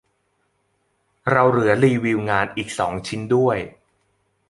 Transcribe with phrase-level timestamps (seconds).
[1.31, 3.57] เราเหลือรีวิวงานอีกสองชิ้นด้วย